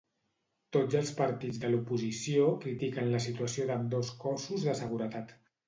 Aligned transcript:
Tots 0.77 0.95
els 0.99 1.11
partits 1.19 1.59
de 1.65 1.69
l'oposició 1.73 2.49
critiquen 2.65 3.13
la 3.13 3.21
situació 3.29 3.69
d'ambdós 3.71 4.13
cossos 4.27 4.69
de 4.71 4.79
seguretat. 4.85 5.39